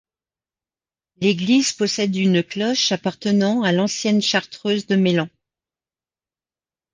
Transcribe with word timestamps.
L'église 1.17 1.73
possède 1.73 2.15
une 2.15 2.41
cloche 2.41 2.91
appartenant 2.91 3.61
à 3.61 3.71
l'ancienne 3.71 4.19
chartreuse 4.19 4.87
de 4.87 4.95
Mélan. 4.95 5.29